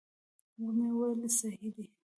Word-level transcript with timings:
ومې 0.61 0.87
ویل 0.97 1.21
صحیح 1.39 1.71
دي. 1.75 1.85